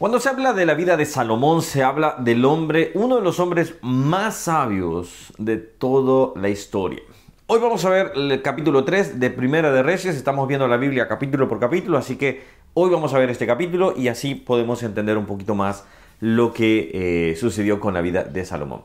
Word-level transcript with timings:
Cuando 0.00 0.18
se 0.18 0.30
habla 0.30 0.54
de 0.54 0.64
la 0.64 0.72
vida 0.72 0.96
de 0.96 1.04
Salomón, 1.04 1.60
se 1.60 1.82
habla 1.82 2.16
del 2.18 2.46
hombre, 2.46 2.90
uno 2.94 3.16
de 3.16 3.20
los 3.20 3.38
hombres 3.38 3.74
más 3.82 4.34
sabios 4.34 5.30
de 5.36 5.58
toda 5.58 6.32
la 6.40 6.48
historia. 6.48 7.00
Hoy 7.48 7.60
vamos 7.60 7.84
a 7.84 7.90
ver 7.90 8.12
el 8.14 8.40
capítulo 8.40 8.82
3 8.82 9.20
de 9.20 9.28
Primera 9.28 9.70
de 9.70 9.82
Reyes, 9.82 10.16
estamos 10.16 10.48
viendo 10.48 10.66
la 10.68 10.78
Biblia 10.78 11.06
capítulo 11.06 11.50
por 11.50 11.60
capítulo, 11.60 11.98
así 11.98 12.16
que 12.16 12.42
hoy 12.72 12.88
vamos 12.88 13.12
a 13.12 13.18
ver 13.18 13.28
este 13.28 13.46
capítulo 13.46 13.92
y 13.94 14.08
así 14.08 14.34
podemos 14.34 14.82
entender 14.82 15.18
un 15.18 15.26
poquito 15.26 15.54
más 15.54 15.84
lo 16.18 16.54
que 16.54 16.90
eh, 16.94 17.36
sucedió 17.36 17.78
con 17.78 17.92
la 17.92 18.00
vida 18.00 18.24
de 18.24 18.46
Salomón. 18.46 18.84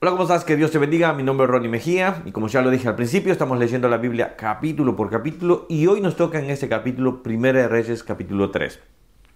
Hola, 0.00 0.12
¿cómo 0.12 0.22
estás? 0.22 0.44
Que 0.44 0.56
Dios 0.56 0.70
te 0.70 0.78
bendiga. 0.78 1.12
Mi 1.12 1.24
nombre 1.24 1.44
es 1.44 1.50
Ronnie 1.50 1.68
Mejía 1.68 2.22
y 2.24 2.32
como 2.32 2.48
ya 2.48 2.62
lo 2.62 2.70
dije 2.70 2.88
al 2.88 2.96
principio, 2.96 3.32
estamos 3.32 3.58
leyendo 3.58 3.90
la 3.90 3.98
Biblia 3.98 4.34
capítulo 4.34 4.96
por 4.96 5.10
capítulo 5.10 5.66
y 5.68 5.86
hoy 5.88 6.00
nos 6.00 6.16
toca 6.16 6.38
en 6.38 6.48
este 6.48 6.70
capítulo 6.70 7.22
Primera 7.22 7.60
de 7.60 7.68
Reyes 7.68 8.02
capítulo 8.02 8.50
3. 8.50 8.80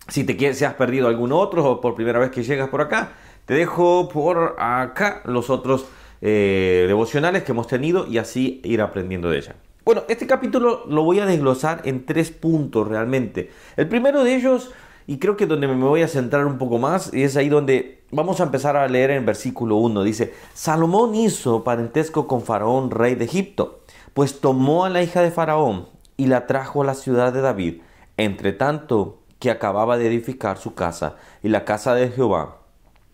Si 0.09 0.25
te 0.25 0.37
quieres, 0.37 0.59
si 0.59 0.64
has 0.64 0.75
perdido 0.75 1.09
algún 1.09 1.32
otro 1.32 1.64
o 1.64 1.80
por 1.80 1.95
primera 1.95 2.18
vez 2.18 2.30
que 2.30 2.43
llegas 2.43 2.68
por 2.68 2.81
acá, 2.81 3.13
te 3.46 3.54
dejo 3.54 4.08
por 4.08 4.57
acá 4.58 5.22
los 5.25 5.50
otros 5.50 5.86
eh, 6.21 6.85
devocionales 6.86 7.43
que 7.44 7.53
hemos 7.53 7.67
tenido 7.67 8.07
y 8.07 8.18
así 8.18 8.61
ir 8.64 8.80
aprendiendo 8.80 9.30
de 9.30 9.39
ella. 9.39 9.57
Bueno, 9.85 10.04
este 10.08 10.29
capítulo 10.29 10.85
lo 10.89 11.03
voy 11.03 11.18
a 11.18 11.27
desglosar 11.27 11.82
en 11.85 12.07
tres 12.07 12.30
puntos 12.30 12.86
realmente. 12.86 13.50
El 13.77 13.89
primero 13.89 14.22
de 14.22 14.36
ellos, 14.36 14.71
y 15.08 15.18
creo 15.18 15.36
que 15.36 15.46
donde 15.46 15.67
me 15.67 15.75
voy 15.75 16.03
a 16.03 16.08
centrar 16.08 16.46
un 16.46 16.58
poco 16.58 16.79
más, 16.79 17.13
y 17.13 17.25
es 17.25 17.36
ahí 17.36 17.49
donde 17.49 18.05
vamos 18.13 18.41
a 18.41 18.44
empezar 18.44 18.77
a 18.77 18.86
leer 18.86 19.11
en 19.11 19.27
versículo 19.27 19.77
1. 19.77 20.05
Dice, 20.05 20.32
Salomón 20.55 21.16
hizo 21.16 21.64
parentesco 21.64 22.29
con 22.29 22.43
Faraón, 22.43 22.93
rey 22.93 23.16
de 23.16 23.25
Egipto, 23.25 23.80
pues 24.14 24.41
tomó 24.41 24.85
a 24.85 24.91
la 24.91 25.03
hija 25.03 25.22
de 25.22 25.32
Faraón 25.32 25.89
y 26.16 26.27
la 26.27 26.46
trajo 26.46 26.82
a 26.82 26.86
la 26.86 26.94
ciudad 26.94 27.32
de 27.32 27.41
David. 27.41 27.80
Entre 28.16 28.53
tanto, 28.53 29.21
que 29.43 29.51
acababa 29.51 29.99
de 29.99 30.07
edificar 30.07 30.57
su 30.57 30.77
casa 30.77 31.17
y 31.43 31.49
la 31.49 31.64
casa 31.64 31.96
de 31.96 32.11
Jehová 32.11 32.59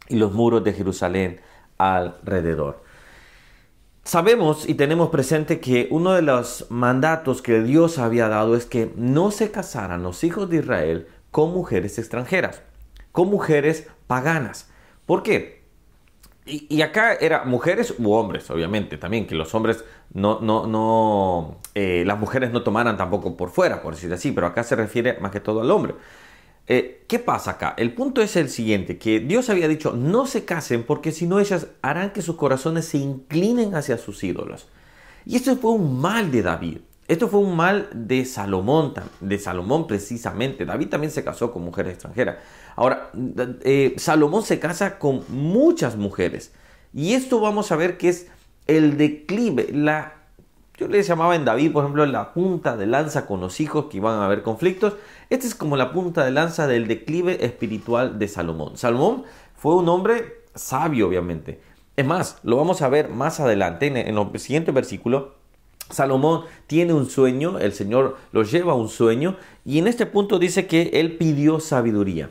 y 0.08 0.16
los 0.16 0.34
muros 0.34 0.62
de 0.62 0.74
Jerusalén 0.74 1.40
alrededor. 1.78 2.84
Sabemos 4.04 4.68
y 4.68 4.74
tenemos 4.74 5.08
presente 5.08 5.58
que 5.58 5.88
uno 5.90 6.12
de 6.12 6.20
los 6.20 6.66
mandatos 6.68 7.40
que 7.40 7.62
Dios 7.62 7.96
había 7.96 8.28
dado 8.28 8.56
es 8.56 8.66
que 8.66 8.92
no 8.94 9.30
se 9.30 9.50
casaran 9.50 10.02
los 10.02 10.22
hijos 10.22 10.50
de 10.50 10.58
Israel 10.58 11.08
con 11.30 11.54
mujeres 11.54 11.98
extranjeras, 11.98 12.60
con 13.10 13.30
mujeres 13.30 13.88
paganas. 14.06 14.70
¿Por 15.06 15.22
qué? 15.22 15.58
Y, 16.44 16.80
acá 16.80 17.14
era 17.14 17.44
mujeres 17.44 17.94
u 17.98 18.12
hombres, 18.12 18.50
obviamente, 18.50 18.96
también, 18.96 19.26
que 19.26 19.34
los 19.34 19.54
hombres 19.54 19.84
no, 20.14 20.40
no, 20.40 20.66
no, 20.66 21.58
eh, 21.74 22.04
las 22.06 22.18
mujeres 22.18 22.52
no 22.52 22.62
tomaran 22.62 22.96
tampoco 22.96 23.36
por 23.36 23.50
fuera, 23.50 23.82
por 23.82 23.94
decir 23.94 24.10
así, 24.14 24.32
pero 24.32 24.46
acá 24.46 24.62
se 24.62 24.74
refiere 24.74 25.18
más 25.20 25.30
que 25.30 25.40
todo 25.40 25.60
al 25.60 25.70
hombre. 25.70 25.94
Eh, 26.70 27.04
¿Qué 27.08 27.18
pasa 27.18 27.52
acá? 27.52 27.74
El 27.78 27.94
punto 27.94 28.20
es 28.20 28.36
el 28.36 28.50
siguiente, 28.50 28.98
que 28.98 29.20
Dios 29.20 29.48
había 29.48 29.68
dicho, 29.68 29.92
no 29.92 30.26
se 30.26 30.44
casen 30.44 30.84
porque 30.84 31.12
si 31.12 31.26
no 31.26 31.40
ellas 31.40 31.68
harán 31.80 32.10
que 32.10 32.20
sus 32.20 32.36
corazones 32.36 32.84
se 32.84 32.98
inclinen 32.98 33.74
hacia 33.74 33.96
sus 33.96 34.22
ídolos. 34.22 34.68
Y 35.24 35.36
esto 35.36 35.56
fue 35.56 35.72
un 35.72 35.98
mal 36.00 36.30
de 36.30 36.42
David. 36.42 36.78
Esto 37.08 37.28
fue 37.28 37.40
un 37.40 37.56
mal 37.56 37.88
de 37.92 38.26
Salomón, 38.26 38.92
de 39.20 39.38
Salomón 39.38 39.86
precisamente. 39.86 40.66
David 40.66 40.90
también 40.90 41.10
se 41.10 41.24
casó 41.24 41.50
con 41.50 41.64
mujeres 41.64 41.94
extranjeras. 41.94 42.36
Ahora, 42.76 43.10
eh, 43.62 43.94
Salomón 43.96 44.42
se 44.42 44.58
casa 44.58 44.98
con 44.98 45.24
muchas 45.28 45.96
mujeres. 45.96 46.52
Y 46.92 47.14
esto 47.14 47.40
vamos 47.40 47.72
a 47.72 47.76
ver 47.76 47.96
que 47.96 48.10
es 48.10 48.26
el 48.66 48.98
declive, 48.98 49.70
la, 49.72 50.18
yo 50.78 50.86
le 50.86 51.02
llamaba 51.02 51.34
en 51.34 51.44
David, 51.44 51.72
por 51.72 51.82
ejemplo, 51.82 52.06
la 52.06 52.32
punta 52.32 52.76
de 52.76 52.86
lanza 52.86 53.26
con 53.26 53.40
los 53.40 53.58
hijos 53.60 53.86
que 53.86 53.96
iban 53.96 54.20
a 54.20 54.26
haber 54.26 54.42
conflictos. 54.42 54.94
Esta 55.30 55.46
es 55.46 55.54
como 55.54 55.76
la 55.76 55.92
punta 55.92 56.24
de 56.24 56.30
lanza 56.30 56.66
del 56.66 56.88
declive 56.88 57.44
espiritual 57.44 58.18
de 58.18 58.28
Salomón. 58.28 58.76
Salomón 58.76 59.24
fue 59.54 59.74
un 59.74 59.88
hombre 59.88 60.44
sabio, 60.54 61.08
obviamente. 61.08 61.60
Es 61.96 62.06
más, 62.06 62.38
lo 62.42 62.56
vamos 62.56 62.82
a 62.82 62.88
ver 62.88 63.08
más 63.08 63.40
adelante 63.40 63.86
en, 63.86 63.96
en 63.96 64.16
el 64.16 64.38
siguiente 64.40 64.72
versículo 64.72 65.38
Salomón 65.90 66.42
tiene 66.66 66.92
un 66.92 67.08
sueño, 67.08 67.58
el 67.58 67.72
Señor 67.72 68.16
lo 68.32 68.42
lleva 68.42 68.72
a 68.72 68.76
un 68.76 68.88
sueño 68.88 69.36
y 69.64 69.78
en 69.78 69.86
este 69.86 70.06
punto 70.06 70.38
dice 70.38 70.66
que 70.66 70.90
él 70.94 71.16
pidió 71.16 71.60
sabiduría. 71.60 72.28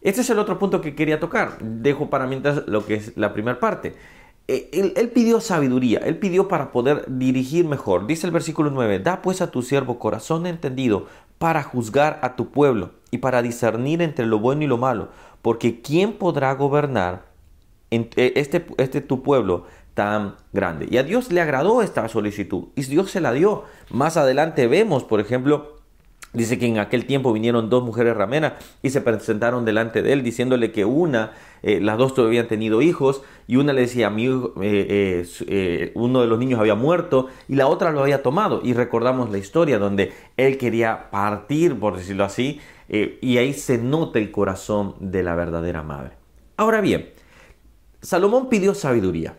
Este 0.00 0.20
es 0.20 0.30
el 0.30 0.38
otro 0.38 0.58
punto 0.58 0.80
que 0.80 0.94
quería 0.94 1.20
tocar. 1.20 1.58
Dejo 1.60 2.08
para 2.08 2.26
mientras 2.26 2.66
lo 2.66 2.86
que 2.86 2.94
es 2.94 3.16
la 3.16 3.32
primera 3.32 3.58
parte. 3.58 3.96
Eh, 4.48 4.92
él, 4.96 5.08
pidió 5.10 5.40
sabiduría, 5.40 5.98
él 6.00 6.18
pidió 6.18 6.46
para 6.46 6.70
poder 6.70 7.04
dirigir 7.08 7.64
mejor. 7.64 8.06
Dice 8.06 8.26
el 8.26 8.32
versículo 8.32 8.70
9, 8.70 9.00
da 9.00 9.22
pues 9.22 9.40
a 9.40 9.50
tu 9.50 9.62
siervo 9.62 9.98
corazón 9.98 10.46
entendido 10.46 11.06
para 11.38 11.62
juzgar 11.62 12.20
a 12.22 12.36
tu 12.36 12.50
pueblo 12.50 12.92
y 13.10 13.18
para 13.18 13.42
discernir 13.42 14.02
entre 14.02 14.26
lo 14.26 14.38
bueno 14.38 14.62
y 14.62 14.66
lo 14.66 14.78
malo, 14.78 15.08
porque 15.42 15.80
¿quién 15.80 16.12
podrá 16.12 16.54
gobernar 16.54 17.24
eh, 17.90 18.32
este, 18.36 18.66
este 18.78 19.00
tu 19.00 19.22
pueblo 19.22 19.66
tan 19.94 20.36
grande. 20.52 20.86
Y 20.90 20.98
a 20.98 21.02
Dios 21.02 21.32
le 21.32 21.40
agradó 21.40 21.80
esta 21.80 22.06
solicitud 22.08 22.64
y 22.76 22.82
Dios 22.82 23.10
se 23.10 23.20
la 23.20 23.32
dio. 23.32 23.64
Más 23.90 24.18
adelante 24.18 24.66
vemos, 24.66 25.04
por 25.04 25.20
ejemplo, 25.20 25.75
Dice 26.36 26.58
que 26.58 26.66
en 26.66 26.78
aquel 26.78 27.06
tiempo 27.06 27.32
vinieron 27.32 27.70
dos 27.70 27.82
mujeres 27.82 28.14
rameras 28.14 28.52
y 28.82 28.90
se 28.90 29.00
presentaron 29.00 29.64
delante 29.64 30.02
de 30.02 30.12
él 30.12 30.22
diciéndole 30.22 30.70
que 30.70 30.84
una, 30.84 31.32
eh, 31.62 31.80
las 31.80 31.96
dos 31.96 32.12
todavía 32.12 32.40
habían 32.40 32.48
tenido 32.48 32.82
hijos 32.82 33.22
y 33.46 33.56
una 33.56 33.72
le 33.72 33.80
decía, 33.80 34.12
eh, 34.14 35.26
eh, 35.46 35.92
uno 35.94 36.20
de 36.20 36.26
los 36.26 36.38
niños 36.38 36.60
había 36.60 36.74
muerto 36.74 37.28
y 37.48 37.54
la 37.54 37.68
otra 37.68 37.90
lo 37.90 38.02
había 38.02 38.22
tomado. 38.22 38.60
Y 38.62 38.74
recordamos 38.74 39.30
la 39.30 39.38
historia 39.38 39.78
donde 39.78 40.12
él 40.36 40.58
quería 40.58 41.10
partir, 41.10 41.80
por 41.80 41.96
decirlo 41.96 42.24
así, 42.24 42.60
y 42.88 43.38
ahí 43.38 43.54
se 43.54 43.78
nota 43.78 44.18
el 44.18 44.30
corazón 44.30 44.94
de 45.00 45.22
la 45.22 45.34
verdadera 45.34 45.82
madre. 45.82 46.12
Ahora 46.58 46.82
bien, 46.82 47.08
Salomón 48.02 48.50
pidió 48.50 48.74
sabiduría. 48.74 49.38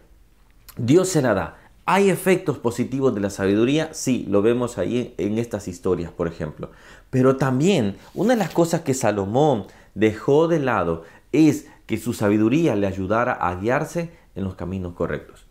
Dios 0.77 1.09
se 1.09 1.21
la 1.21 1.35
da. 1.35 1.57
¿Hay 1.89 2.09
efectos 2.09 2.57
positivos 2.57 3.15
de 3.15 3.21
la 3.21 3.29
sabiduría? 3.29 3.93
Sí, 3.93 4.25
lo 4.27 4.41
vemos 4.41 4.77
ahí 4.77 5.15
en 5.17 5.37
estas 5.37 5.69
historias, 5.69 6.11
por 6.11 6.27
ejemplo. 6.27 6.69
Pero 7.09 7.37
también 7.37 7.95
una 8.13 8.33
de 8.33 8.39
las 8.39 8.49
cosas 8.49 8.81
que 8.81 8.93
Salomón 8.93 9.67
dejó 9.95 10.49
de 10.49 10.59
lado 10.59 11.03
es 11.31 11.67
que 11.85 11.97
su 11.97 12.11
sabiduría 12.11 12.75
le 12.75 12.87
ayudara 12.87 13.31
a 13.31 13.55
guiarse 13.55 14.11
en 14.35 14.43
los 14.43 14.55
caminos 14.55 14.95
correctos. 14.95 15.45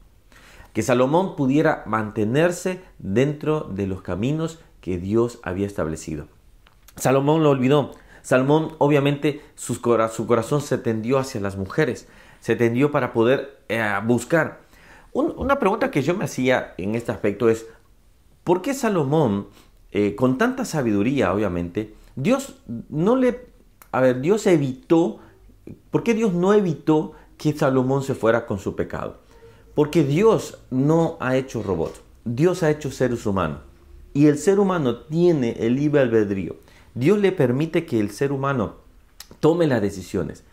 Que 0.75 0.83
Salomón 0.83 1.37
pudiera 1.37 1.85
mantenerse 1.87 2.83
dentro 2.99 3.61
de 3.73 3.87
los 3.87 4.03
caminos 4.03 4.59
que 4.83 4.99
Dios 4.99 5.39
había 5.43 5.67
establecido. 5.67 6.27
Salomón 6.97 7.45
lo 7.45 7.49
olvidó. 7.49 7.93
Salomón 8.21 8.75
obviamente 8.77 9.41
su, 9.55 9.81
corazón 9.81 10.61
se 10.61 10.77
tendió 10.77 11.19
hacia 11.19 11.41
las 11.41 11.57
mujeres. 11.57 12.07
Se 12.41 12.57
tendió 12.57 12.91
para 12.91 13.15
poder 13.15 13.59
eh, 13.71 13.83
buscar 14.05 14.66
una 15.23 15.59
pregunta 15.59 15.91
que 15.91 16.03
yo 16.03 16.15
me 16.15 16.25
hacía 16.25 16.75
en 16.79 16.95
este 16.95 17.13
aspecto 17.13 17.49
es, 17.49 17.67
¿por 18.45 18.63
qué 18.63 18.75
Salomón, 18.75 19.49
eh, 19.93 20.15
con 20.15 20.39
tanta 20.39 20.65
sabiduría, 20.65 21.33
obviamente, 21.33 21.95
Dios 22.17 22.57
no 22.89 23.17
le... 23.17 23.47
A 23.93 24.01
ver, 24.01 24.21
Dios 24.21 24.47
evitó, 24.47 25.21
¿por 25.91 26.03
qué 26.03 26.13
Dios 26.13 26.35
no 26.35 26.53
evitó 26.53 27.13
que 27.39 27.53
Salomón 27.53 28.03
se 28.03 28.15
fuera 28.15 28.47
con 28.47 28.59
su 28.59 28.77
pecado? 28.77 29.19
Porque 29.75 30.05
Dios 30.05 30.59
no 30.71 31.17
ha 31.21 31.37
hecho 31.37 31.63
robots, 31.63 32.03
Dios 32.25 32.63
ha 32.63 32.71
hecho 32.71 32.91
seres 32.91 33.25
humanos. 33.25 33.61
Y 34.13 34.27
el 34.27 34.39
ser 34.39 34.59
humano 34.59 34.97
tiene 34.97 35.57
el 35.61 35.77
libre 35.77 36.01
albedrío. 36.01 36.57
Dios 36.95 37.19
le 37.19 37.33
permite 37.33 37.85
que 37.85 38.01
el 38.01 38.11
ser 38.11 38.33
humano 38.33 38.77
tome 39.41 39.67
las 39.67 39.83
decisiones. 39.83 40.45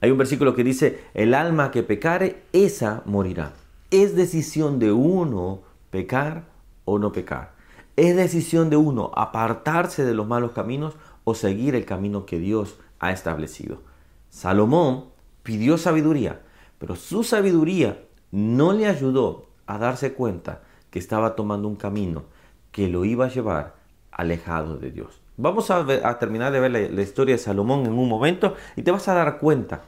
Hay 0.00 0.10
un 0.10 0.18
versículo 0.18 0.54
que 0.54 0.62
dice, 0.62 1.00
el 1.14 1.34
alma 1.34 1.70
que 1.70 1.82
pecare, 1.82 2.42
esa 2.52 3.02
morirá. 3.04 3.52
Es 3.90 4.14
decisión 4.14 4.78
de 4.78 4.92
uno 4.92 5.62
pecar 5.90 6.44
o 6.84 6.98
no 6.98 7.10
pecar. 7.10 7.54
Es 7.96 8.16
decisión 8.16 8.68
de 8.68 8.76
uno 8.76 9.10
apartarse 9.14 10.04
de 10.04 10.12
los 10.12 10.26
malos 10.26 10.52
caminos 10.52 10.94
o 11.24 11.34
seguir 11.34 11.74
el 11.74 11.86
camino 11.86 12.26
que 12.26 12.38
Dios 12.38 12.78
ha 12.98 13.12
establecido. 13.12 13.80
Salomón 14.28 15.06
pidió 15.42 15.78
sabiduría, 15.78 16.42
pero 16.78 16.96
su 16.96 17.24
sabiduría 17.24 18.04
no 18.30 18.74
le 18.74 18.86
ayudó 18.86 19.46
a 19.66 19.78
darse 19.78 20.12
cuenta 20.12 20.60
que 20.90 20.98
estaba 20.98 21.34
tomando 21.34 21.66
un 21.66 21.76
camino 21.76 22.24
que 22.72 22.88
lo 22.88 23.06
iba 23.06 23.24
a 23.24 23.30
llevar 23.30 23.76
alejado 24.12 24.76
de 24.76 24.90
Dios. 24.90 25.22
Vamos 25.38 25.70
a, 25.70 26.18
terminar 26.18 26.52
de 26.52 26.60
ver 26.60 26.92
la 26.92 27.02
historia 27.02 27.36
de 27.36 27.38
Salomón 27.38 27.86
en 27.86 27.92
un 27.92 28.08
momento 28.08 28.54
y 28.76 28.82
te 28.82 28.90
vas 28.90 29.08
a 29.08 29.14
dar 29.14 29.38
cuenta 29.38 29.82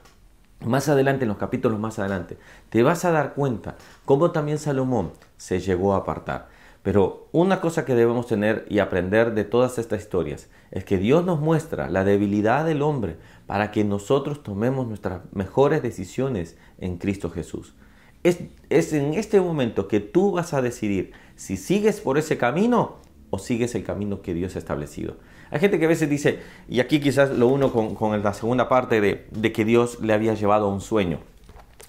más 0.65 0.89
adelante, 0.89 1.25
en 1.25 1.29
los 1.29 1.37
capítulos 1.37 1.79
más 1.79 1.99
adelante, 1.99 2.37
te 2.69 2.83
vas 2.83 3.05
a 3.05 3.11
dar 3.11 3.33
cuenta 3.33 3.75
cómo 4.05 4.31
también 4.31 4.57
Salomón 4.57 5.11
se 5.37 5.59
llegó 5.59 5.93
a 5.93 5.97
apartar. 5.97 6.49
Pero 6.83 7.27
una 7.31 7.61
cosa 7.61 7.85
que 7.85 7.93
debemos 7.93 8.25
tener 8.25 8.65
y 8.67 8.79
aprender 8.79 9.33
de 9.33 9.43
todas 9.43 9.77
estas 9.77 10.01
historias 10.01 10.49
es 10.71 10.83
que 10.83 10.97
Dios 10.97 11.23
nos 11.23 11.39
muestra 11.39 11.89
la 11.89 12.03
debilidad 12.03 12.65
del 12.65 12.81
hombre 12.81 13.17
para 13.45 13.71
que 13.71 13.83
nosotros 13.83 14.41
tomemos 14.41 14.87
nuestras 14.87 15.21
mejores 15.31 15.83
decisiones 15.83 16.57
en 16.79 16.97
Cristo 16.97 17.29
Jesús. 17.29 17.75
Es, 18.23 18.39
es 18.69 18.93
en 18.93 19.13
este 19.13 19.39
momento 19.41 19.87
que 19.87 19.99
tú 19.99 20.31
vas 20.31 20.53
a 20.53 20.61
decidir 20.61 21.11
si 21.35 21.57
sigues 21.57 22.01
por 22.01 22.17
ese 22.17 22.37
camino 22.37 22.97
o 23.31 23.39
sigues 23.39 23.73
el 23.73 23.83
camino 23.83 24.21
que 24.21 24.35
Dios 24.35 24.55
ha 24.55 24.59
establecido. 24.59 25.15
Hay 25.49 25.59
gente 25.59 25.79
que 25.79 25.85
a 25.85 25.87
veces 25.87 26.09
dice, 26.09 26.39
y 26.69 26.79
aquí 26.79 26.99
quizás 26.99 27.31
lo 27.31 27.47
uno 27.47 27.73
con, 27.73 28.23
la 28.23 28.33
segunda 28.33 28.69
parte 28.69 29.01
de, 29.01 29.25
de 29.31 29.51
que 29.51 29.65
Dios 29.65 29.99
le 30.01 30.13
había 30.13 30.35
llevado 30.35 30.67
a 30.67 30.69
un 30.69 30.81
sueño. 30.81 31.19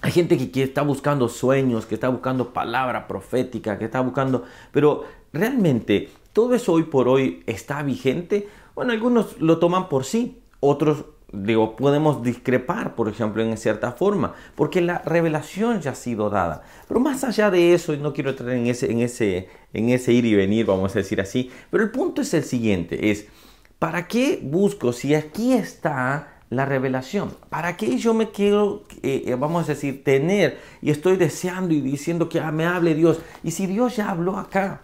Hay 0.01 0.11
gente 0.11 0.37
que, 0.37 0.51
que, 0.51 0.63
está 0.63 0.81
buscando 0.81 1.29
sueños, 1.29 1.85
que 1.85 1.95
está 1.95 2.09
buscando 2.09 2.51
palabra 2.51 3.07
profética, 3.07 3.77
que 3.77 3.85
está 3.85 4.01
buscando... 4.01 4.43
Pero 4.71 5.03
realmente, 5.31 6.09
¿todo 6.33 6.55
eso 6.55 6.73
hoy 6.73 6.83
por 6.83 7.07
hoy 7.07 7.43
está 7.45 7.83
vigente? 7.83 8.47
Bueno, 8.75 8.91
algunos 8.91 9.39
lo 9.39 9.59
toman 9.59 9.87
por 9.87 10.03
sí, 10.03 10.41
otros 10.59 11.05
digo, 11.33 11.75
podemos 11.75 12.23
discrepar, 12.23 12.95
por 12.95 13.09
ejemplo, 13.09 13.43
en 13.43 13.57
cierta 13.57 13.91
forma, 13.91 14.33
porque 14.55 14.81
la 14.81 14.99
revelación 14.99 15.81
ya 15.81 15.91
ha 15.91 15.95
sido 15.95 16.29
dada. 16.29 16.61
Pero 16.87 16.99
más 16.99 17.23
allá 17.23 17.49
de 17.49 17.73
eso, 17.73 17.95
no 17.97 18.13
quiero 18.13 18.29
entrar 18.29 18.51
en 18.51 18.67
ese, 18.67 18.91
en 18.91 18.99
ese, 18.99 19.49
en 19.73 19.89
ese 19.89 20.13
ir 20.13 20.25
y 20.25 20.35
venir, 20.35 20.67
vamos 20.67 20.95
a 20.95 20.99
decir 20.99 21.19
así, 21.19 21.51
pero 21.71 21.83
el 21.83 21.89
punto 21.89 22.21
es 22.21 22.33
el 22.35 22.43
siguiente, 22.43 23.11
es, 23.11 23.25
¿para 23.79 24.07
qué 24.07 24.39
busco 24.43 24.93
si 24.93 25.15
aquí 25.15 25.53
está 25.53 26.29
la 26.51 26.65
revelación? 26.65 27.35
¿Para 27.49 27.75
qué 27.77 27.97
yo 27.97 28.13
me 28.13 28.29
quiero, 28.29 28.83
eh, 29.01 29.23
eh, 29.25 29.35
vamos 29.35 29.65
a 29.65 29.73
decir, 29.73 30.03
tener 30.03 30.59
y 30.83 30.91
estoy 30.91 31.17
deseando 31.17 31.73
y 31.73 31.81
diciendo 31.81 32.29
que 32.29 32.39
ah, 32.39 32.51
me 32.51 32.65
hable 32.65 32.93
Dios? 32.93 33.19
Y 33.43 33.51
si 33.51 33.65
Dios 33.65 33.95
ya 33.95 34.09
habló 34.09 34.37
acá, 34.37 34.81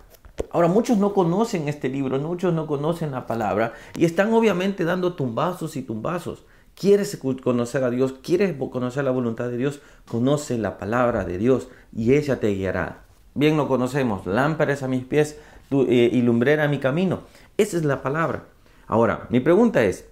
Ahora, 0.52 0.68
muchos 0.68 0.98
no 0.98 1.14
conocen 1.14 1.68
este 1.68 1.90
libro, 1.90 2.18
muchos 2.20 2.54
no 2.54 2.66
conocen 2.66 3.12
la 3.12 3.28
palabra 3.28 3.74
y 3.96 4.06
están 4.06 4.34
obviamente 4.34 4.84
dando 4.84 5.14
tumbazos 5.14 5.76
y 5.76 5.84
tumbazos. 5.84 6.44
¿Quieres 6.76 7.18
conocer 7.44 7.84
a 7.84 7.90
Dios? 7.90 8.16
¿Quieres 8.24 8.56
conocer 8.58 9.04
la 9.04 9.12
voluntad 9.12 9.50
de 9.50 9.58
Dios? 9.58 9.82
Conoce 10.10 10.58
la 10.58 10.78
palabra 10.78 11.26
de 11.26 11.38
Dios 11.38 11.68
y 11.96 12.14
ella 12.14 12.40
te 12.40 12.50
guiará. 12.50 13.04
Bien 13.36 13.58
lo 13.58 13.68
conocemos, 13.68 14.26
lámparas 14.26 14.82
a 14.82 14.88
mis 14.88 15.04
pies 15.04 15.38
eh, 15.72 16.10
y 16.12 16.22
lumbrera 16.22 16.64
a 16.64 16.68
mi 16.68 16.80
camino. 16.80 17.22
Esa 17.58 17.78
es 17.78 17.86
la 17.86 18.02
palabra. 18.02 18.46
Ahora, 18.88 19.28
mi 19.30 19.42
pregunta 19.42 19.84
es, 19.84 20.10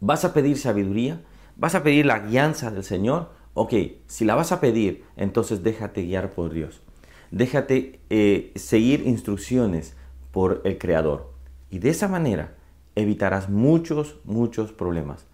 ¿vas 0.00 0.24
a 0.24 0.32
pedir 0.32 0.56
sabiduría? 0.56 1.20
¿Vas 1.56 1.74
a 1.74 1.82
pedir 1.82 2.06
la 2.06 2.20
guianza 2.20 2.70
del 2.70 2.84
Señor? 2.84 3.30
Ok, 3.52 3.74
si 4.06 4.24
la 4.24 4.36
vas 4.36 4.52
a 4.52 4.60
pedir, 4.60 5.04
entonces 5.16 5.62
déjate 5.62 6.02
guiar 6.02 6.30
por 6.30 6.50
Dios 6.52 6.80
déjate 7.34 7.98
eh, 8.10 8.52
seguir 8.54 9.04
instrucciones 9.06 9.96
por 10.30 10.62
el 10.64 10.78
Creador. 10.78 11.32
Y 11.68 11.80
de 11.80 11.90
esa 11.90 12.06
manera 12.06 12.54
evitarás 12.94 13.48
muchos, 13.50 14.18
muchos 14.24 14.72
problemas. 14.72 15.26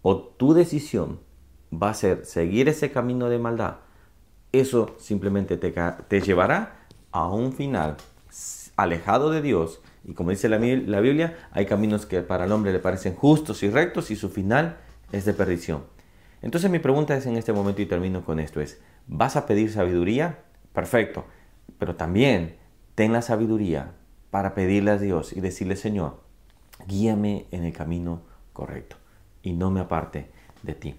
O 0.00 0.16
tu 0.16 0.54
decisión 0.54 1.20
va 1.70 1.90
a 1.90 1.94
ser 1.94 2.24
seguir 2.24 2.70
ese 2.70 2.90
camino 2.90 3.28
de 3.28 3.38
maldad. 3.38 3.76
Eso 4.52 4.96
simplemente 4.98 5.58
te, 5.58 5.72
te 6.08 6.20
llevará 6.22 6.86
a 7.12 7.28
un 7.28 7.52
final 7.52 7.98
alejado 8.76 9.30
de 9.30 9.42
Dios. 9.42 9.82
Y 10.04 10.14
como 10.14 10.30
dice 10.30 10.48
la, 10.48 10.58
la 10.58 11.00
Biblia, 11.00 11.36
hay 11.52 11.66
caminos 11.66 12.06
que 12.06 12.22
para 12.22 12.46
el 12.46 12.52
hombre 12.52 12.72
le 12.72 12.78
parecen 12.78 13.14
justos 13.14 13.62
y 13.62 13.68
rectos 13.68 14.10
y 14.10 14.16
su 14.16 14.30
final 14.30 14.78
es 15.12 15.26
de 15.26 15.34
perdición. 15.34 15.84
Entonces 16.40 16.70
mi 16.70 16.78
pregunta 16.78 17.14
es 17.14 17.26
en 17.26 17.36
este 17.36 17.52
momento 17.52 17.82
y 17.82 17.86
termino 17.86 18.24
con 18.24 18.40
esto 18.40 18.62
es, 18.62 18.80
¿vas 19.06 19.36
a 19.36 19.44
pedir 19.44 19.70
sabiduría? 19.70 20.38
Perfecto. 20.72 21.24
Pero 21.78 21.96
también 21.96 22.56
ten 22.94 23.12
la 23.12 23.22
sabiduría 23.22 23.92
para 24.30 24.54
pedirle 24.54 24.92
a 24.92 24.98
Dios 24.98 25.32
y 25.32 25.40
decirle, 25.40 25.76
Señor, 25.76 26.20
guíame 26.86 27.46
en 27.50 27.64
el 27.64 27.72
camino 27.72 28.22
correcto 28.52 28.96
y 29.42 29.52
no 29.52 29.70
me 29.70 29.80
aparte 29.80 30.30
de 30.62 30.74
ti. 30.74 30.94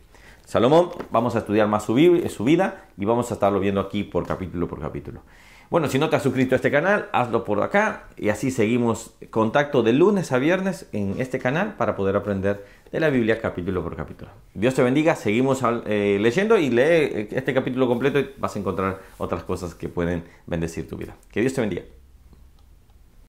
Salomón, 0.52 0.90
vamos 1.12 1.38
a 1.38 1.40
estudiar 1.40 1.70
más 1.70 1.86
su, 1.86 1.94
vida 1.94 2.84
y 2.98 3.06
vamos 3.06 3.32
a 3.32 3.36
estarlo 3.36 3.62
viendo 3.62 3.80
aquí 3.80 4.04
por 4.04 4.28
capítulo 4.28 4.68
por 4.68 4.82
capítulo. 4.82 5.22
Bueno, 5.70 5.88
si 5.88 5.98
no 5.98 6.10
te 6.10 6.18
has 6.18 6.24
suscrito 6.24 6.56
a 6.56 6.58
este 6.58 6.70
canal, 6.70 7.08
hazlo 7.14 7.46
por 7.46 7.64
acá 7.64 8.10
y 8.18 8.28
así 8.28 8.52
seguimos 8.52 9.16
contacto 9.30 9.82
de 9.82 9.94
lunes 9.94 10.34
a 10.34 10.40
viernes 10.40 10.90
en 10.92 11.22
este 11.22 11.40
canal 11.40 11.78
para 11.78 11.96
poder 11.96 12.18
aprender 12.18 12.66
de 12.92 13.00
la 13.00 13.10
Biblia 13.10 13.40
capítulo 13.40 13.82
por 13.82 13.96
capítulo. 13.96 14.30
Dios 14.54 14.74
te 14.74 14.84
bendiga, 14.84 15.16
seguimos 15.16 15.62
eh, 15.86 16.18
leyendo 16.20 16.58
y 16.58 16.70
lee 16.70 17.30
este 17.32 17.54
capítulo 17.54 17.88
completo 17.88 18.20
y 18.20 18.32
vas 18.38 18.54
a 18.58 18.60
encontrar 18.60 19.00
otras 19.20 19.44
cosas 19.44 19.74
que 19.74 19.88
pueden 19.88 20.26
bendecir 20.48 20.86
tu 20.86 20.98
vida. 20.98 21.16
Que 21.32 21.40
Dios 21.40 21.54
te 21.54 21.62
bendiga. 21.62 21.84